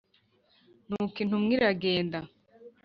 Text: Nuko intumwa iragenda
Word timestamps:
Nuko 0.89 1.17
intumwa 1.23 1.51
iragenda 1.57 2.19